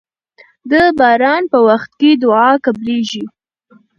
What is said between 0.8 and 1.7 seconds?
باران په